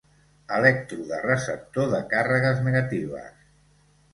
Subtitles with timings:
[0.59, 3.31] Elèctrode receptor de càrregues negatives.